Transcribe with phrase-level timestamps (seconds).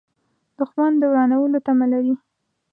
[0.57, 2.15] دښمن د ورانولو تمه لري